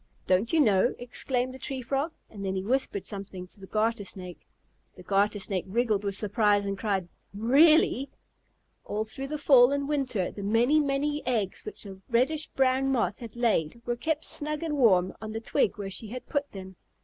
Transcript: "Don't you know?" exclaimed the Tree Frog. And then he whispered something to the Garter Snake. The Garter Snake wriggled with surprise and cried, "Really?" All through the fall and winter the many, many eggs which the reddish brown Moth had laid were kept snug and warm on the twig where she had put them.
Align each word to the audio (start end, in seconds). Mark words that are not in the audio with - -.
"Don't 0.25 0.51
you 0.51 0.59
know?" 0.59 0.95
exclaimed 0.97 1.53
the 1.53 1.59
Tree 1.59 1.79
Frog. 1.79 2.11
And 2.27 2.43
then 2.43 2.55
he 2.55 2.63
whispered 2.63 3.05
something 3.05 3.45
to 3.49 3.59
the 3.59 3.67
Garter 3.67 4.03
Snake. 4.03 4.47
The 4.95 5.03
Garter 5.03 5.39
Snake 5.39 5.65
wriggled 5.67 6.03
with 6.03 6.15
surprise 6.15 6.65
and 6.65 6.75
cried, 6.75 7.07
"Really?" 7.35 8.09
All 8.83 9.03
through 9.03 9.27
the 9.27 9.37
fall 9.37 9.71
and 9.71 9.87
winter 9.87 10.31
the 10.31 10.41
many, 10.41 10.79
many 10.79 11.21
eggs 11.27 11.65
which 11.65 11.83
the 11.83 12.01
reddish 12.09 12.47
brown 12.47 12.91
Moth 12.91 13.19
had 13.19 13.35
laid 13.35 13.79
were 13.85 13.95
kept 13.95 14.25
snug 14.25 14.63
and 14.63 14.75
warm 14.75 15.13
on 15.21 15.33
the 15.33 15.39
twig 15.39 15.77
where 15.77 15.91
she 15.91 16.07
had 16.07 16.25
put 16.25 16.51
them. 16.51 16.77